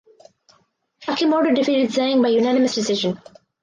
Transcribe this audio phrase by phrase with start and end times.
[1.07, 3.21] Akimoto defeated Zhang by unanimous decision.